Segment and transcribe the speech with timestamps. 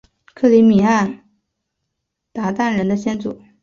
[0.33, 1.05] 克里米亚
[2.33, 3.39] 鞑靼人的先祖？